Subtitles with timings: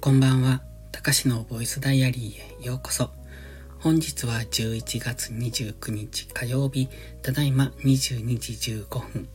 [0.00, 0.62] こんばんは。
[0.92, 3.10] たかしのボイスダイアリーへようこそ。
[3.80, 6.88] 本日は11月29日火曜日、
[7.22, 8.54] ただいま22時
[8.88, 9.28] 15分。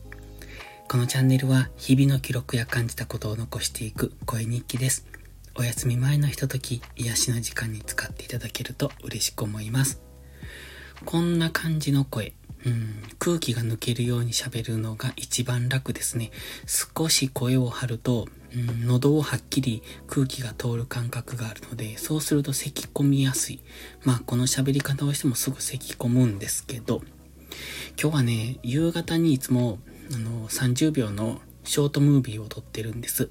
[0.88, 5.06] このチャンネルは日々の記録や感じたことを残していく声日記です。
[5.54, 10.00] お休み前のひととき、癒しの時間に使っていただけると嬉しく思います。
[11.04, 12.34] こんな感じの声。
[12.66, 16.32] うん、空気が抜けるように喋るのが一番楽ですね。
[16.66, 23.60] 少し声を張ると、うん、喉をはっきり空気が通る感覚があるので、そうすると咳込みやすい。
[24.02, 27.02] まあ、この喋り方をしてもすぐ咳込むんですけど、
[28.00, 29.78] 今日はね、夕方にいつも、
[30.12, 33.28] あの、30秒のショートムービーを撮ってるんです。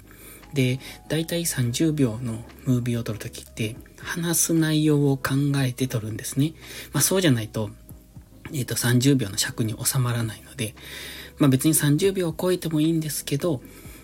[0.54, 6.54] で、だいたい30秒のムービーを撮るときって、話す内容を考えて撮るんですね。
[6.92, 7.70] まあそうじゃないと、
[8.52, 10.74] えっ、ー、と、30秒の尺に収まらないので、
[11.38, 13.60] まあ別に30秒を超えてもいいんですけど、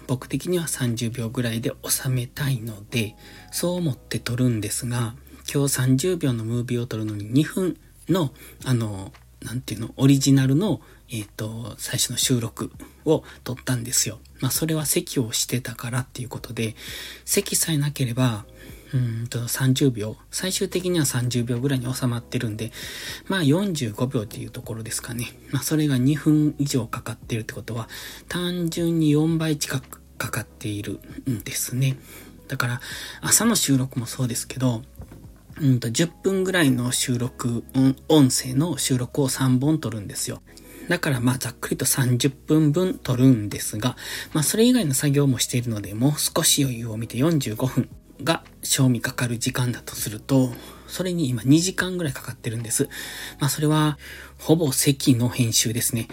[0.07, 3.17] 僕的には30秒ぐらいで収めたいので、
[3.51, 5.15] そう思って撮るんですが、
[5.53, 7.77] 今日30秒のムービーを撮るのに2分
[8.09, 8.33] の、
[8.65, 12.71] あの、なんていうの、オリジナルの、えっ、ー、と、最初の収録
[13.05, 14.19] を撮ったんですよ。
[14.41, 16.75] まあそれは席をしてたからっていうことで、
[17.25, 18.45] 席さえなければ、
[18.95, 22.73] うんと30秒、最終的には30秒ぐらいに収まってるんで、
[23.27, 25.29] まあ45秒っていうところですかね。
[25.51, 27.89] まあそれが2分以上かかってるってことは、
[28.29, 31.97] 単純に4倍近くかかっているんですね。
[32.49, 32.81] だから
[33.23, 34.83] 朝の収録もそうですけど、
[35.61, 37.65] うんと10分ぐらいの収録、
[38.09, 40.43] 音声の収録を3本撮るんですよ。
[40.89, 43.97] だからまあざっくりと30分分撮るんですが、
[44.35, 47.89] まあそれ以外の作業もしているので、もう少し余裕を見て45分
[48.25, 50.51] が賞味かかる時間だとすると、
[50.87, 52.89] それに今2時間ぐらいかかってるんです。
[53.41, 53.99] まあそれは、
[54.39, 56.09] ほぼ席の編集ですね。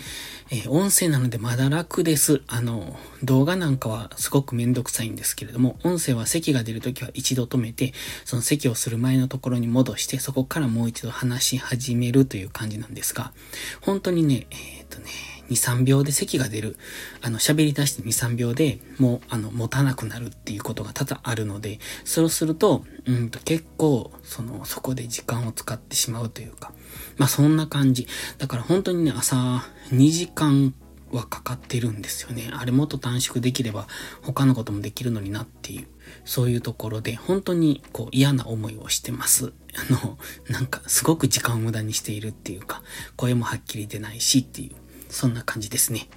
[0.51, 2.41] えー、音声なのでまだ楽です。
[2.47, 7.93] あの、動画なんかはすごくめんどくさいんですけれども、音声は席が出るときは一度止めて、
[8.25, 13.33] その席をする前のところに戻して、そこからもう一度話し始めるという感じなんですが、
[13.81, 15.09] 本当にね、えー、っとね、
[15.49, 16.77] 2、3秒で咳が出る。
[17.21, 26.71] あの、喋り出して2、3秒でもう、あの、持たなくなるっていうことが多々あるので、そうすると、うんと結構、その、そこで時間を使ってしまうというか、
[27.17, 28.07] まあそんな感じ。
[28.37, 30.73] だから本当にね、朝2時間
[31.11, 32.49] はかかってるんですよね。
[32.53, 33.87] あれもっと短縮できれば
[34.21, 35.87] 他のこともできるのになっていう、
[36.25, 39.53] そういうところで本当にこう嫌な思いをしてます。
[39.75, 40.17] あの、
[40.49, 42.83] なんかすごく時間を無駄にしているっていうか、
[43.15, 44.75] 声もはっきり出ないしっていう。
[45.09, 46.07] そんな感じですね。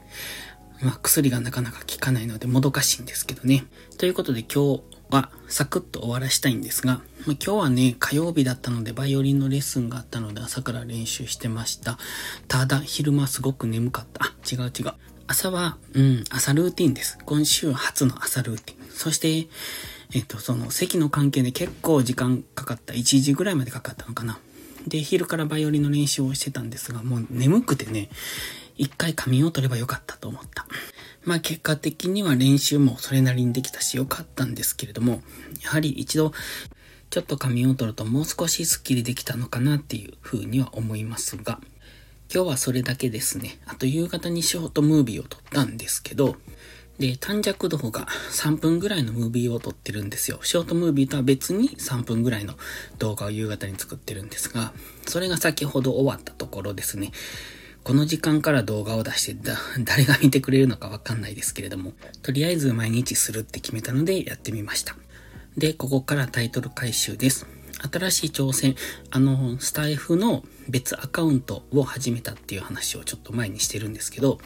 [0.81, 3.65] まあ、薬がなかなか効かないのでもどかしいんですけどね。
[3.99, 11.99] ということで今日はサクッと終わらしたいんですが、まあ、今日はね、火曜日だったのでバイオリンのレッスンがあったので朝から練習してました。
[12.49, 14.25] ただ、昼間すごく眠かった。
[14.25, 14.93] あ、違う違う。
[15.29, 17.19] 朝は、うん、朝ルーティンです。
[17.25, 18.91] 今週初の朝ルーティン。
[18.91, 19.49] そして、
[20.15, 22.93] えっと、その席の関係で結構時間かかった。
[22.93, 24.39] 1時ぐらいまでかかったのかな。
[24.87, 28.09] で、昼からバイオリンの練習をしてたんですが、もう眠くてね、
[28.77, 30.67] 一回仮眠を取ればよかったと思った。
[31.25, 35.23] まあ結果的には練習もそれなりにできたしよかったんですけれども、
[35.63, 36.33] やはり一度
[37.11, 41.61] ちょっと仮眠を取るともう少しスッキリできたのかなっていう風には思いますが、
[42.35, 43.59] 今日はそれだけですね。
[43.67, 46.37] あと夕方にショートムービーを撮ったんですけど、
[46.99, 50.41] で、短尺動画3分ぐらいのムービーを撮ってるんですよ。
[50.43, 52.55] ショートムービーとは別に3分ぐらいの
[52.99, 54.73] 動画を夕方に作ってるんですが、
[55.07, 57.11] それが先ほど終わったところですね。
[57.85, 64.97] この時間から動画を出してだ、 誰が見てくれるのかわかんないですけれども、とりあえず毎日するって決めたのでやってみました。
[65.57, 67.47] で、ここからタイトル回収です。
[67.91, 68.77] 新しい挑戦、
[69.11, 74.39] あの、スタイフの別アカウントを始めたっていう話をちょっと前にしてるんですけど、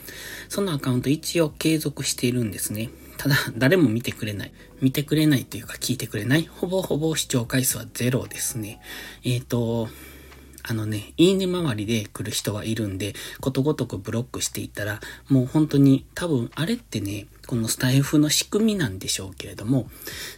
[0.48, 2.88] そのアカウント一応継続しているんですね。
[3.18, 4.52] ただ、誰も見てくれない。
[4.80, 6.48] 見てくれないというか聞いてくれない。
[6.50, 8.80] ほぼほぼ視聴回数はゼロですね。
[9.24, 9.88] えっ、ー、と、
[10.68, 19.88] あのね、いいね周りで来る人はいるんで、ことごとくブロックしていったら、もう本当に多分あれってね、このスタイフの仕組みなんでしょうけれども、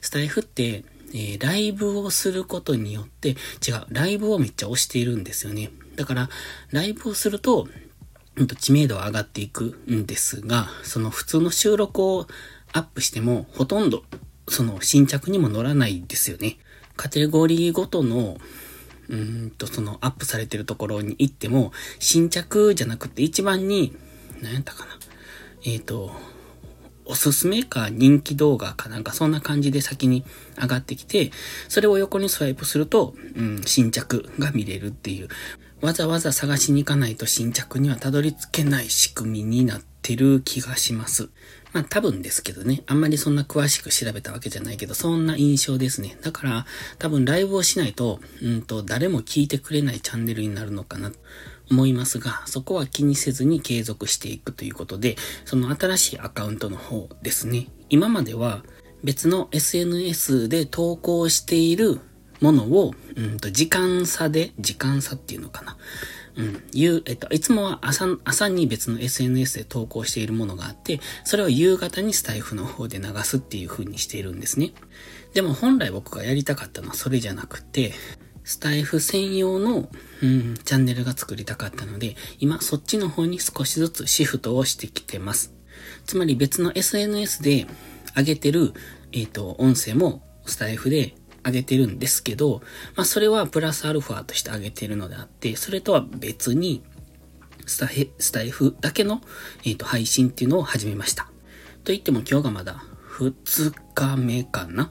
[0.02, 0.84] スタイフって、
[1.14, 5.70] えー、ライブをすることによって、違う、ライブをめっちゃ押しているんですよね。
[5.96, 6.28] だから、
[6.70, 7.66] ライブをすると、
[8.36, 12.26] うんと知名度は上がっていくんですが、その普通の収録を
[12.72, 14.04] アップしても、ほとんど、
[14.46, 16.58] その新着にも乗らないですよね。
[16.96, 18.38] カテゴリーごとの
[19.08, 23.96] うんと、そのアップされてるところに行っても、新着じゃなくて一番に、
[24.42, 24.92] 何やったかな。
[25.64, 26.12] えっ、ー、と、
[27.04, 30.24] おすすめか人気動画かなんかそんな感じで先に
[30.60, 31.30] 上がってきて、
[31.68, 35.28] それを横にスワイプすると、うん、新着が見れるっていう、
[35.80, 41.28] わざわざ探しに行かないと新着にはたどり着けない仕組みになってってる気がします。
[41.74, 46.16] まあ多分ですけどね、あんまりそんな詳しく調べたわけじゃないけど、そんな印象ですね。
[46.22, 46.66] だから
[46.98, 51.18] 多分ライブをしないと、うんと誰も聞いてくれないチャンネルになるのかなと
[51.70, 57.66] 思いますが、そこは気にせずに継続していくということで、その新しいアカウントの方ですね。
[57.90, 58.64] 今までは
[59.04, 62.00] 別の SNS で投稿している
[62.40, 65.76] ものを、うんと時間差で、時間差っていうのかな。
[66.38, 74.72] うん、夕、えっと、いつもは朝、朝に別の SNS で投稿しているものがあって、それを夕方にスタイフの方で流すっていう風にしているんですね。
[75.34, 77.92] でも本来僕がやりたかったのはそれじゃなくて、
[78.44, 79.90] スタイフ専用の、
[80.22, 85.52] うん、チャンネルが作りたかったので、今そっちの方に少しずつシフトをしてきてます。
[86.06, 87.66] つまり別の SNS で
[88.16, 88.72] 上げてる、
[89.12, 91.14] えっ、と、音声もスタイフで
[91.48, 92.62] 上げてるんですけど、
[92.96, 96.82] まあそれはプラスアルファとして上げてるのであって、それとは別に、
[97.66, 99.20] スタイスタイフだけの、
[99.64, 101.24] えーと、配信っていうのを始めました。
[101.84, 102.82] と言っても今日がまだ
[103.18, 104.90] 2日目かな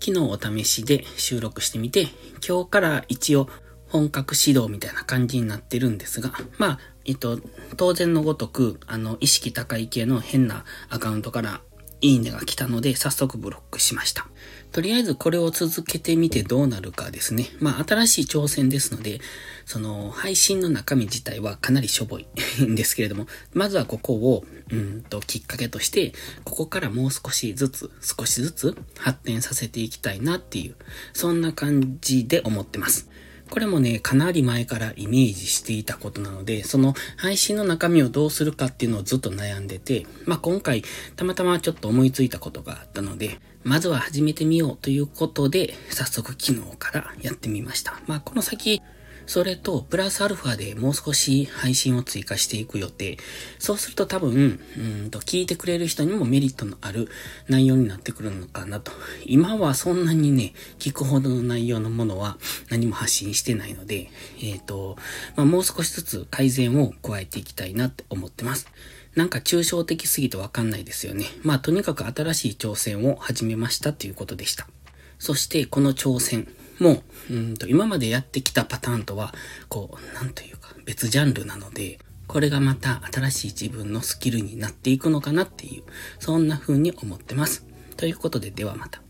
[0.00, 2.08] 昨日お試しで収録してみて、
[2.46, 3.48] 今日から一応
[3.88, 7.38] 本格指導みたいな感じになってるんですが、まあ、えっと、
[7.76, 11.60] 当然のごとく、あの、意識高い系の変なアカウントから
[12.00, 14.26] いいねが来たので、早速ブロックしました。
[14.72, 17.46] とりあえずこれを続けてみてどうなるかですね。
[17.58, 19.20] まあ、新しい挑戦ですので、
[19.66, 22.26] その、配信の中身自体はかなりしょぼい
[22.62, 26.12] んですけれども、まずはここを、うんと、きっかけとして、
[26.44, 30.76] ここからもう少しずつ、少しずつ発展させていきたいなっていう、
[31.12, 33.08] そんな感じで思ってます。
[33.50, 40.84] これもね、かなり前からイメージしていたことなので、その配信の中身をどうするかっていうのをずっと悩んでて、まあ、今回、
[41.16, 48.00] たまたまちょっと思いついたことがあったので、まずは始めてみようということで、早速昨日からやってみました。
[48.06, 48.80] まあ、この先、
[49.30, 53.16] それと、プラスアルファでもう少し配信を追加していく予定。
[53.60, 57.08] そうすると多分、うんと、聞いてくれる人にもメリットのある
[57.46, 58.90] 内容になってくるのかなと。
[59.24, 62.38] 今はそんなにね、聞くほどの内容のものは
[62.70, 64.10] 何も発信してないので、
[64.42, 64.96] えっ、ー、と、
[65.36, 68.66] まあ、もう少しずつ改善を加えていきたいなって思ってます。
[69.14, 71.26] なんか抽象的すぎてわかんないですよね。
[71.44, 74.66] まあとにかく新しい挑戦を始めましたということでした。
[75.20, 76.48] そしてこの挑戦、
[76.80, 79.32] もう、うんと、今までやってきたパターンとは、
[79.68, 85.82] こう、なんというか、別ジャンルなので、これがまた新しい自分のスキルになっていくのかなっていう、
[86.18, 87.66] そんな風に思ってます。
[87.96, 89.02] ということで、ではまた。